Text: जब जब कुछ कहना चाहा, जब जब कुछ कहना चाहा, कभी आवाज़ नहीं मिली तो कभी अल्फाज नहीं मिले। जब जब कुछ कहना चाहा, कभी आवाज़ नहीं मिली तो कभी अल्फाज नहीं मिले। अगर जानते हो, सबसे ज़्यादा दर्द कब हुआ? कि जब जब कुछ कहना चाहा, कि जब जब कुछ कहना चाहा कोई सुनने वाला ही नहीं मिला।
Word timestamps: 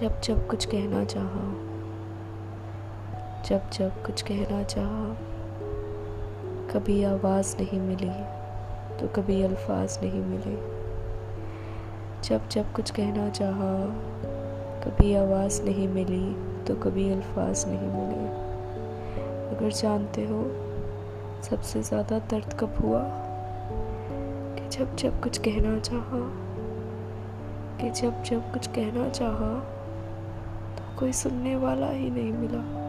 जब 0.00 0.20
जब 0.20 0.48
कुछ 0.48 0.64
कहना 0.64 1.04
चाहा, 1.04 1.52
जब 3.42 3.70
जब 3.70 4.04
कुछ 4.06 4.22
कहना 4.22 4.62
चाहा, 4.62 5.16
कभी 6.72 7.04
आवाज़ 7.04 7.56
नहीं 7.56 7.80
मिली 7.80 8.10
तो 8.96 9.08
कभी 9.08 9.42
अल्फाज 9.42 9.98
नहीं 10.02 10.20
मिले। 10.20 10.56
जब 12.22 12.48
जब 12.48 12.72
कुछ 12.72 12.90
कहना 12.90 13.30
चाहा, 13.30 13.86
कभी 14.84 15.14
आवाज़ 15.14 15.62
नहीं 15.62 15.88
मिली 15.88 16.36
तो 16.64 16.74
कभी 16.74 17.12
अल्फाज 17.12 17.64
नहीं 17.68 17.88
मिले। 17.88 18.28
अगर 19.56 19.70
जानते 19.70 20.24
हो, 20.24 20.42
सबसे 21.42 21.82
ज़्यादा 21.82 22.18
दर्द 22.18 22.54
कब 22.60 22.74
हुआ? 22.80 23.02
कि 24.56 24.68
जब 24.68 24.96
जब 24.96 25.22
कुछ 25.22 25.38
कहना 25.38 25.78
चाहा, 25.78 26.20
कि 27.80 27.90
जब 27.90 28.22
जब 28.22 28.52
कुछ 28.52 28.66
कहना 28.66 29.08
चाहा 29.08 29.72
कोई 30.98 31.12
सुनने 31.12 31.56
वाला 31.56 31.90
ही 31.90 32.10
नहीं 32.10 32.32
मिला। 32.32 32.85